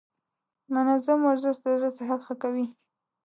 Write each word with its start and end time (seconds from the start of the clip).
منظم 0.73 1.19
ورزش 1.25 1.55
د 1.63 1.65
زړه 1.79 1.89
صحت 1.97 2.19
ښه 2.27 2.35
کوي. 2.41 2.65